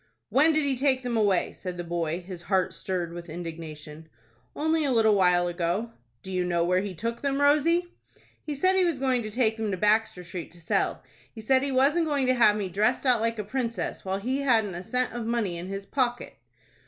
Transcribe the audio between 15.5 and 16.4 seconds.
in his pocket."